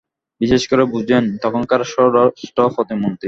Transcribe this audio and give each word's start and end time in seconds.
বিশেষ 0.41 0.63
করে 0.67 0.83
বোঝেন 0.93 1.23
তখনকার 1.43 1.81
স্বরাষ্ট্র 1.91 2.61
প্রতিমন্ত্রী। 2.75 3.19